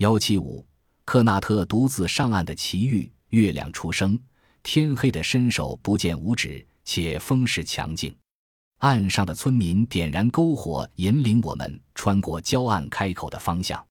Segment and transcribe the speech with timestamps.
[0.00, 0.64] 幺七五，
[1.04, 3.12] 克纳特独自上岸的奇遇。
[3.28, 4.18] 月亮初升，
[4.62, 8.16] 天黑的伸手不见五指，且风势强劲。
[8.78, 13.86] 岸上的村民点燃篝火，引领我们穿过礁岸开口的方向。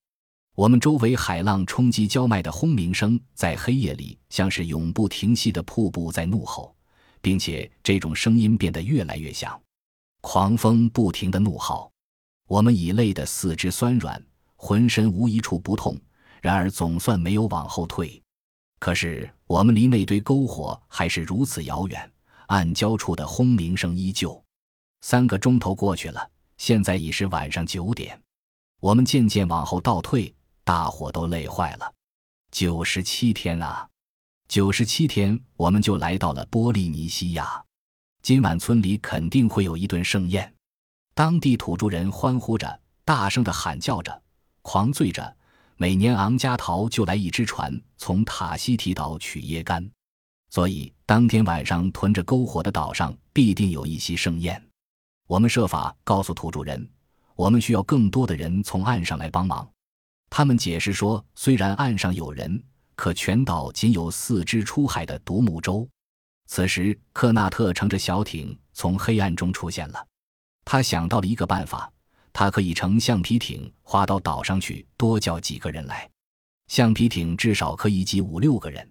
[0.55, 6.75] 我们周围海浪冲击礁脉的轰鸣声，在黑夜里像是永不停息的瀑布在怒吼，
[7.21, 9.61] 并且这种声音变得越来越响。
[10.21, 11.91] 狂风不停的怒号，
[12.47, 14.19] 我们已累得四肢酸软，
[14.61, 15.97] 浑身无一处不痛，
[16.41, 18.21] 然而总算没有往后退。
[18.77, 22.11] 可是我们离那堆篝火还是如此遥远，
[22.47, 24.43] 暗礁处的轰鸣声依旧。
[24.99, 28.21] 三个钟头过去了，现在已是晚上九点，
[28.81, 30.35] 我们渐渐往后倒退，
[30.65, 31.93] 大伙都累坏了。
[32.51, 33.87] 九十七天啊，
[34.49, 37.63] 九十七天，我们就来到了波利尼西亚。
[38.21, 40.53] 今晚村里肯定会有一顿盛宴，
[41.13, 44.21] 当地土著人欢呼着，大声的喊叫着，
[44.69, 45.35] 狂醉着。
[45.77, 49.89] 每年昂加陶就来一只船，从塔西提岛取椰干，
[50.51, 54.63] 所以当天晚上囤着篝火的岛上必定有一席盛宴。
[55.25, 56.87] 我们设法告诉土著人，
[57.33, 59.67] 我们需要更多的人从岸上来帮忙。
[60.29, 62.63] 他们解释说，虽然岸上有人，
[62.95, 65.89] 可全岛仅有四只出海的独木舟。
[66.45, 70.05] 此时，克纳特乘着小艇从黑暗中出现了，
[70.63, 71.91] 他想到了一个办法。
[72.31, 76.09] 他可以乘橡皮艇划到岛上去，多叫几个人来。
[76.67, 78.87] 橡皮艇至少可以挤五六个人，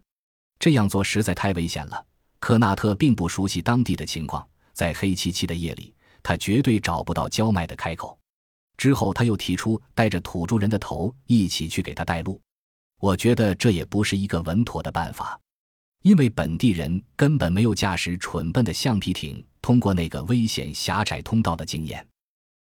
[0.59, 2.05] 这样做实在太危险了。
[2.41, 8.19] 科纳特并不熟悉当地的情况，在黑漆漆的夜里，他绝对找不到郊脉的开口。
[8.77, 12.41] 之后，他又提出带着土著人的头一起去给他带路。
[13.01, 15.39] 我觉得这也不是一个稳妥的办法，
[16.03, 22.07] 因为本地人根本没有驾驶蠢笨的橡皮艇通过那个危险狭窄通道的经验。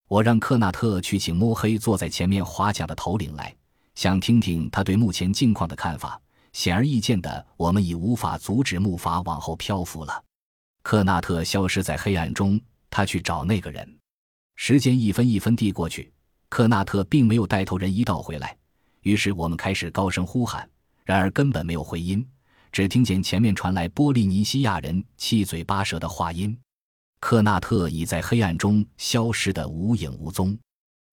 [0.08, 3.54] 我让克纳特去请摸黑坐在前面划桨的头领来，
[3.94, 6.18] 想听听他对目前境况的看法。
[6.54, 10.24] 显而易见的，我们已无法阻止木筏往后漂浮了。
[10.82, 12.58] 克纳特消失在黑暗中，
[12.88, 13.98] 他去找那个人。
[14.56, 16.10] 时间一分一分地过去，
[16.48, 18.56] 克纳特并没有带头人一道回来。
[19.02, 20.68] 于是我们开始高声呼喊，
[21.04, 22.26] 然而根本没有回音，
[22.72, 26.58] 只听见前面传来波利尼西亚人七嘴八舌的话音。
[27.20, 30.56] 克纳特已在黑暗中消失得无影无踪。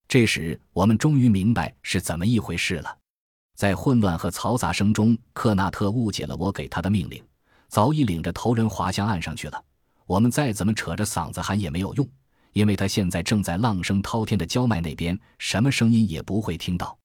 [0.08, 2.96] 这时，我们终于明白是怎么一回事了。
[3.56, 7.24] 在混乱和嘈杂声中，克纳特误解了我给他的命令，
[7.68, 9.64] 早已领着头人滑向岸上去了。
[10.06, 12.08] 我们再怎么扯着嗓子喊也没有用，
[12.52, 16.96] 因为他现在正在浪声滔天的礁脉那边，什么声音也不会听到。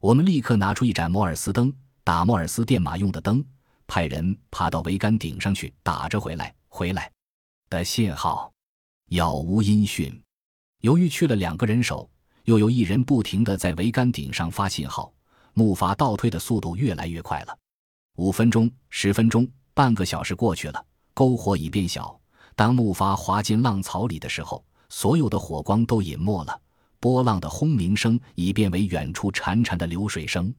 [0.00, 1.72] 我们立刻拿出一盏摩尔斯灯，
[2.02, 3.44] 打摩尔斯电码用的灯，
[3.86, 7.12] 派人爬到桅杆顶上去打着回来，回来。
[7.70, 8.52] 的信号，
[9.10, 10.12] 杳无音讯。
[10.80, 12.10] 由于去了两个人手，
[12.46, 15.12] 又有一人不停地在桅杆顶上发信号，
[15.54, 17.56] 木筏倒退的速度越来越快了。
[18.16, 22.20] 五分钟、十分钟、半个小时过去了，篝火已变小。
[22.56, 26.60] 当木筏滑进浪槽里的时候，所有的火光都隐没了，
[26.98, 30.52] 波浪的轰鸣声已变为远处潺潺的流水声。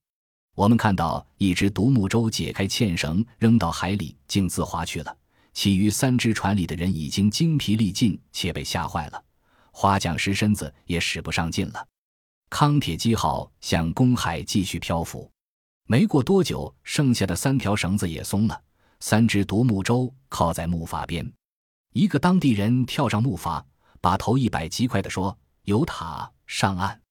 [0.56, 5.18] 我们看到一只独木舟解开纤绳，扔到海里，径自划去了。
[5.54, 9.24] 其余三只船里的人已经精疲力尽，且被吓坏了，
[9.72, 11.88] 划桨时身子也使不上劲了。
[12.50, 15.30] 康铁基号向公海继续漂浮，
[15.88, 18.62] 没过多久，剩下的三条绳子也松了，
[19.00, 21.30] 三只独木舟靠在木筏边。
[21.94, 23.64] 一个当地人跳上木筏，
[24.00, 27.02] 把头一摆，极快地说：“有塔，上岸！”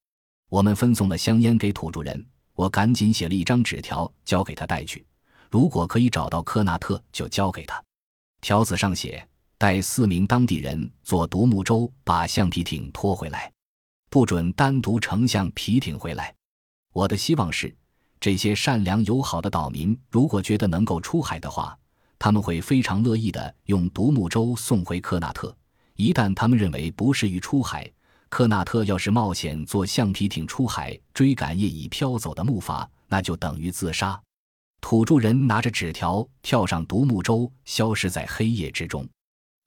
[0.49, 5.07] 我们分送了香烟给土著人，我赶紧写了一张纸条交给他带去，
[5.51, 7.83] 如果可以找到科纳特，就交给他。
[8.41, 9.27] 条子上写，
[9.59, 13.53] 带四名当地人坐独木舟把橡皮艇拖回来，
[14.09, 16.35] 不准单独乘橡皮艇回来。
[16.93, 17.75] 我的希望是，
[18.19, 21.77] 这些善良友好的岛民如果觉得能够出海的话，
[22.19, 25.55] 他们会非常乐意的用独木舟送回科纳特。
[25.97, 27.91] 一旦他们认为不适于出海，
[28.31, 34.21] 科纳特要是冒险坐橡皮艇出海追赶业已飘走的木筏，那就等于自杀。
[34.81, 39.07] 土著人拿着纸条跳上独木舟，消失在黑夜之中。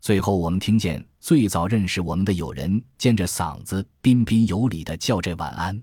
[0.01, 5.81] 最后，我们听见最早认识我们的友人尖着嗓子彬彬有礼地叫着晚安，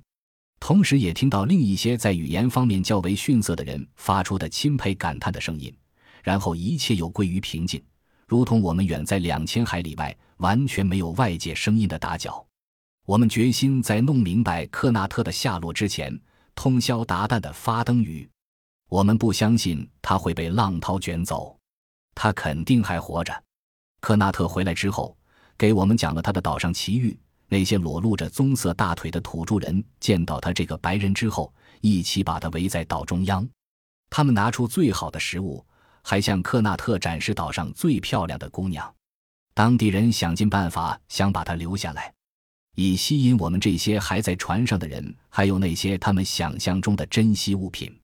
[0.59, 5.75] 同时也听到另一些在语言方面较为逊色的人发出的钦佩感叹的声音。
[6.23, 7.83] 然后，一切又归于平静，
[8.27, 12.47] 如同我们远在两千海里外，完全没有外界声音的打搅。
[13.07, 16.21] 我们决心在弄明白克纳特的下落之前，
[16.55, 18.29] 通宵达旦地发灯语。
[18.91, 21.57] 我们不相信他会被浪涛卷走，
[22.13, 23.33] 他肯定还活着。
[24.01, 25.17] 科纳特回来之后，
[25.57, 27.17] 给我们讲了他的岛上奇遇。
[27.47, 33.49] 那些裸露着棕色大腿的土著人见到他这个白人之后，一起把他围在岛中央。
[34.09, 35.65] 他们拿出最好的食物，
[36.03, 38.93] 还向克纳特展示岛上最漂亮的姑娘。
[39.55, 42.13] 当地人想尽办法想把他留下来，
[42.75, 47.97] 以吸引我们这些还在船上的人，还有那些他们想象中的珍稀物品。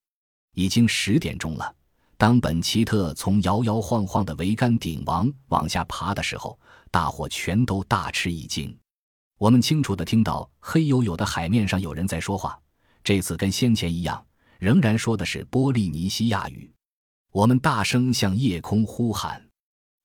[0.57, 1.73] 已经十点钟了。
[2.17, 6.59] 当本奇特从摇摇晃晃的桅杆顶王往下爬的时候，
[6.91, 8.75] 大伙全都大吃一惊。
[9.37, 12.59] 我们清楚地听到黑黝黝的海面上有人在说话，
[13.05, 14.27] 这次跟先前一样，
[14.59, 16.73] 仍然说的是波利尼西亚语。
[17.33, 19.47] 我们大声向夜空呼喊，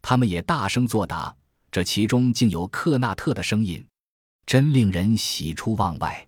[0.01, 1.33] 他们也大声作答。
[1.71, 3.88] 这其中竟有克纳特的声音，
[4.45, 6.27] 真令人喜出望外。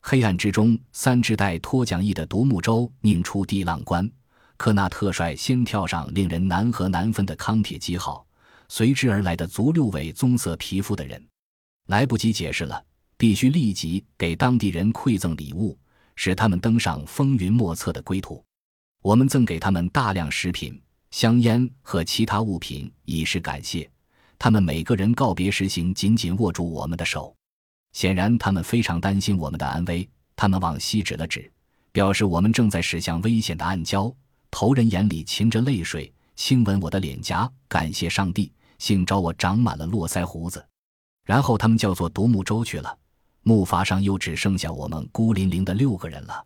[0.00, 4.10] 黑暗之中，三只带拖桨翼的独木舟拧出地浪关。
[4.56, 8.26] 克纳特率先跳上令人难合难分的康铁基号，
[8.68, 11.24] 随之而来的足六位棕色皮肤的人，
[11.86, 12.82] 来不及解释了，
[13.16, 15.78] 必须立即给当地人馈赠礼物，
[16.16, 18.42] 使他们登上风云莫测的归途。
[19.02, 20.80] 我们赠给他们大量食品、
[21.12, 23.88] 香烟和其他物品，以示感谢。
[24.38, 27.34] 他们每个人告别时行紧紧握住我们的手，
[27.92, 30.08] 显然他们非常担心我们的安危。
[30.36, 31.50] 他们往西指了指，
[31.90, 34.14] 表示我们正在驶向危险的暗礁。
[34.50, 40.64] 头人眼里噙着泪水，亲吻我的脸颊，感谢上帝，幸招我长满了络腮胡子。
[41.24, 42.96] 然后他们叫做独木舟去了，
[43.42, 46.44] 木筏上又只剩下我们孤零零的六个人了。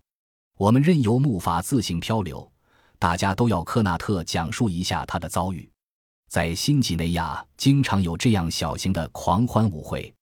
[0.58, 2.50] 我们任由木筏自行漂流，
[2.98, 5.70] 大家都要科纳特讲述一下他的遭遇。
[6.28, 10.12] 在新几内亚，经常有这样小型的狂欢舞会，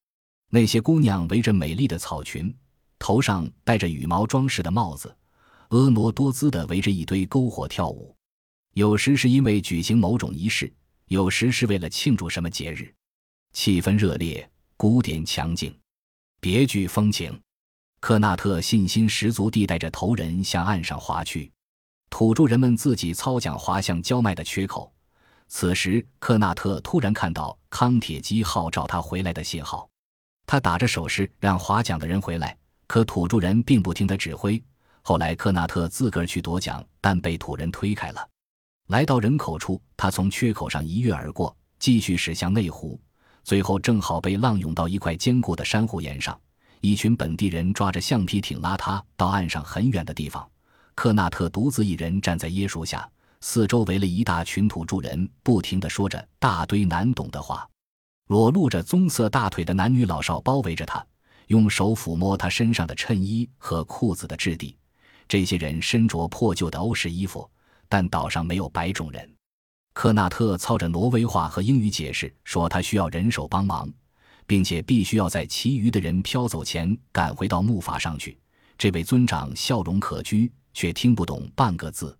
[0.50, 2.54] 那些姑娘围着美丽的草裙，
[2.98, 5.16] 头上戴着羽毛装饰的帽子。
[5.70, 8.14] 婀娜多姿地围着一堆篝火跳舞，
[8.74, 10.72] 有时是因为举行某种仪式，
[11.06, 12.92] 有时是为了庆祝什么节日。
[13.52, 15.72] 气氛热烈，鼓点强劲，
[16.40, 17.40] 别具风情。
[18.00, 21.52] 克纳特信心十足地带着头人向岸上划去，
[22.08, 24.92] 土著人们自己操桨划向焦麦的缺口。
[25.46, 29.89] 此时，克纳特突然看到康铁基号召他回来的信号，
[30.50, 32.56] 他打着手势让划桨的人回来，
[32.88, 34.60] 可土著人并不听他指挥。
[35.00, 38.28] 后来，科纳特自个儿去夺桨，但被土人推开了。
[38.88, 43.00] 来到人口处，他从缺口上一跃而过，继续驶向内湖，
[43.44, 46.36] 最后正好被浪涌到一块坚固的珊瑚岩上。
[46.80, 50.44] 一群本地人抓着橡皮艇拉他到岸上很远的地方。
[50.96, 53.08] 科纳特独自一人站在椰树下，
[53.40, 57.64] 四周围了一大群土著人，不停地说着大堆难懂的话。
[58.30, 61.04] 裸露着棕色大腿的男女老少包围着他，
[61.48, 64.76] 用手抚摸他身上的衬衣和裤子的质地。
[65.26, 67.50] 这些人身着破旧的欧式衣服，
[67.88, 69.28] 但岛上没有白种人。
[69.94, 73.92] 科纳特操着挪威话和英语解释说，他需要人手帮忙，
[74.46, 78.38] 并且必须要在其余的人飘走前赶回到木筏上去。
[78.78, 82.16] 这位尊长笑容可掬，却听不懂半个字。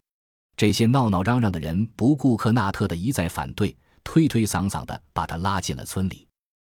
[0.57, 3.77] 这些闹闹嚷嚷的人不顾科纳特的一再反对，
[4.13, 6.27] 推推搡搡的把他拉进了村里。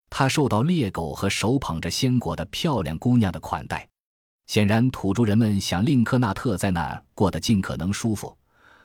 [0.09, 3.89] 他受到猎狗和手捧着鲜果的漂亮姑娘的款待。
[4.47, 8.39] 显然，土著人们想令科纳特在那儿过得尽可能舒服，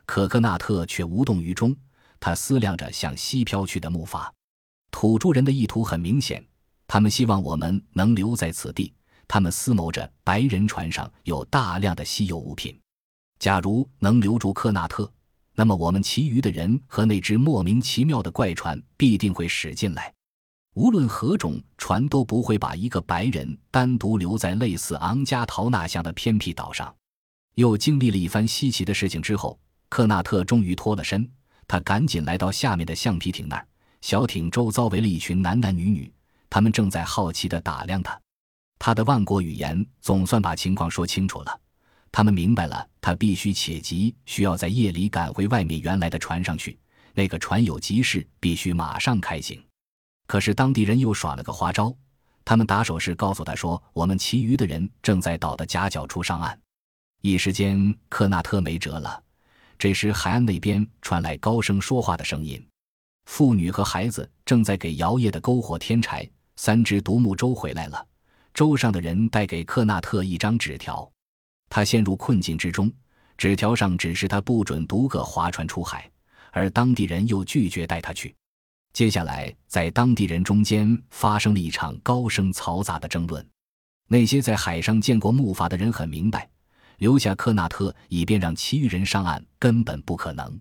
[0.07, 1.75] 可科纳特却无动于衷。
[2.19, 4.27] 他思量着向西飘去的木筏。
[4.89, 6.43] 土著人的意图很明显，
[6.87, 8.91] 他们希望我们能留在此地。
[9.27, 12.75] 他们思谋着白人船上有大量的稀有物品。
[13.37, 15.07] 假如能留住科纳特，
[15.59, 20.13] 那么我们其余的人和那只莫名其妙的怪船必定会驶进来。
[20.75, 26.95] 无论何种船都不会把一个白人单独留在类似昂加陶纳像的偏僻岛上。
[27.55, 31.29] 又经历了一番稀奇的事情之后，克纳特终于脱了身。
[31.67, 33.67] 他赶紧来到下面的橡皮艇那儿。
[33.99, 36.09] 小艇周遭围了一群男男女女，
[36.49, 38.17] 他们正在好奇地打量他。
[38.79, 41.59] 他的万国语言总算把情况说清楚了。
[42.13, 46.77] 他们明白了，他必须且急需要在夜里赶回外面原来的船上去。
[47.13, 49.61] 那个船有急事，必须马上开行。
[50.27, 51.93] 可是当地人又耍了个花招，
[52.45, 56.59] 他们打手势告诉他说：“我们其余的人正在岛的夹角处上岸。”
[57.21, 59.21] 一时间，克纳特没辙了。
[59.77, 62.63] 这时，海岸那边传来高声说话的声音，
[63.25, 66.29] 妇女和孩子正在给摇曳的篝火添柴。
[66.55, 68.05] 三只独木舟回来了，
[68.53, 71.09] 舟上的人带给克纳特一张纸条，
[71.69, 72.91] 他陷入困境之中。
[73.37, 76.11] 纸条上指示他不准独个划船出海，
[76.51, 78.35] 而当地人又拒绝带他去。
[78.91, 83.47] 接下来，在当地人中间发生了一场高声嘈杂的争论。
[84.09, 86.49] 那些在海上见过木筏的人很明白，
[86.97, 90.59] 留下科纳特以便让其余人上岸根本不可能。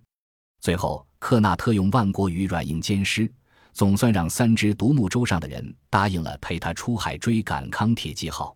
[0.60, 3.28] 最后，科纳特用万国语软硬兼施，
[3.72, 8.54] 总算让三只独木舟上的人答应了陪他出海追赶康铁基号。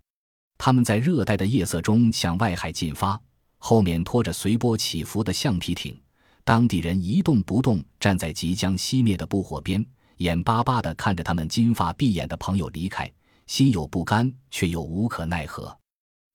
[0.64, 3.20] 他们在热带的夜色中向外海进发，
[3.58, 6.00] 后面拖着随波起伏的橡皮艇。
[6.44, 9.84] 当地人一动不动站在即将熄灭的篝火边，
[10.18, 13.10] 眼巴巴地看着他们金发碧眼的朋友离开，
[13.48, 15.76] 心有不甘，却又无可奈何。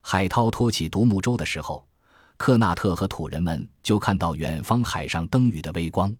[0.01, 1.87] 海涛托起独木舟的时候，
[2.35, 6.13] 克纳特和土人们就看到远方海上灯雨的微光。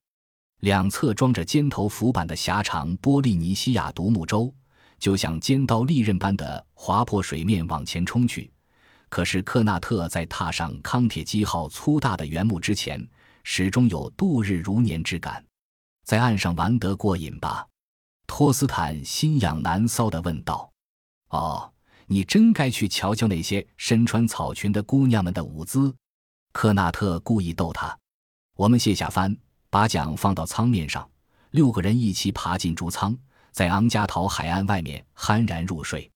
[0.62, 4.54] 两侧装着尖头浮板的狭长波利尼西亚独木舟，
[5.00, 8.52] 就像尖刀利刃般的划破水面往前冲去。
[9.10, 13.08] 可是克纳特在踏上康铁基号粗大的原木之前，
[13.44, 15.44] 始终有度日如年之感。
[16.04, 17.68] 在岸上玩得过瘾吧？
[18.28, 20.72] 托斯坦心痒难搔地问道。
[21.30, 21.72] “哦，
[22.06, 25.96] 你真该去瞧瞧那些身穿草裙的姑娘们的舞姿。”
[26.54, 27.98] 克纳特故意逗他。
[28.56, 29.38] 我们卸下帆。
[29.70, 31.08] 把桨放到舱面上，
[31.52, 33.16] 六个人一起爬进竹舱，
[33.58, 36.12] 在昂加陶海岸外面酣然入睡。